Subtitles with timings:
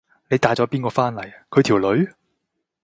[0.31, 1.31] 你帶咗邊個返嚟？
[1.51, 2.11] 佢條女？